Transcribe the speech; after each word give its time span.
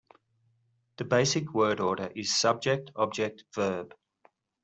The 0.97 1.03
basic 1.03 1.53
word 1.53 1.79
order 1.79 2.11
is 2.15 2.35
subject-object-verb. 2.35 3.93